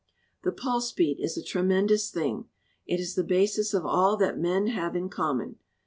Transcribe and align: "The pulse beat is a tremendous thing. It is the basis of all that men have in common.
"The 0.41 0.51
pulse 0.51 0.91
beat 0.91 1.19
is 1.19 1.37
a 1.37 1.43
tremendous 1.43 2.09
thing. 2.09 2.45
It 2.87 2.99
is 2.99 3.13
the 3.13 3.23
basis 3.23 3.71
of 3.75 3.85
all 3.85 4.17
that 4.17 4.39
men 4.39 4.65
have 4.65 4.95
in 4.95 5.09
common. 5.09 5.59